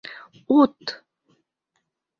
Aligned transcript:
—Ут! 0.59 0.79